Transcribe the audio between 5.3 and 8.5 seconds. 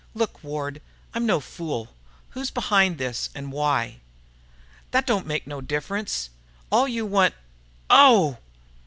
no difference. All you want... _ow!